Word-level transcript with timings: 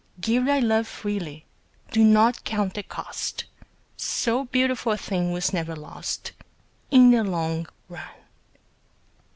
Give 0.19 0.43
thy 0.45 0.57
love 0.57 0.87
freely; 0.87 1.45
do 1.91 2.03
not 2.03 2.43
count 2.43 2.73
the 2.73 2.81
cost; 2.81 3.45
So 3.97 4.45
beautiful 4.45 4.93
a 4.93 4.97
thing 4.97 5.31
was 5.31 5.53
never 5.53 5.75
lost 5.75 6.31
In 6.89 7.11
the 7.11 7.23
long 7.23 7.67
run. 7.87 8.09